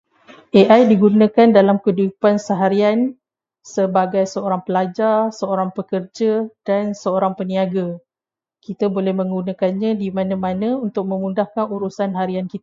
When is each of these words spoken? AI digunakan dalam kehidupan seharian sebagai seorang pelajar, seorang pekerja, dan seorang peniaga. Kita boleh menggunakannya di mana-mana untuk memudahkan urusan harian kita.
AI 0.59 0.81
digunakan 0.91 1.47
dalam 1.57 1.77
kehidupan 1.83 2.35
seharian 2.47 2.97
sebagai 3.75 4.23
seorang 4.33 4.61
pelajar, 4.67 5.17
seorang 5.39 5.69
pekerja, 5.77 6.49
dan 6.67 6.83
seorang 7.01 7.33
peniaga. 7.39 7.87
Kita 8.65 8.85
boleh 8.95 9.13
menggunakannya 9.21 9.91
di 10.01 10.09
mana-mana 10.17 10.69
untuk 10.85 11.03
memudahkan 11.11 11.65
urusan 11.75 12.11
harian 12.19 12.47
kita. 12.51 12.59